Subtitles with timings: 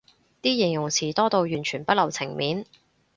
[0.41, 2.65] 啲形容詞多到完全不留情面